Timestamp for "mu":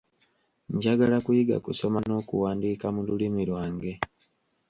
2.95-3.01